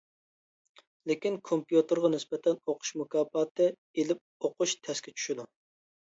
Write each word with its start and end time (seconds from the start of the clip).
لېكىن، 1.09 1.35
كومپيۇتېرغا 1.49 2.09
نىسبەتەن 2.13 2.57
ئوقۇش 2.71 2.91
مۇكاپاتىنى 3.01 3.75
ئېلىپ 4.05 4.49
ئوقۇش 4.49 4.73
تەسكە 4.89 5.13
چۈشىدۇ. 5.19 5.47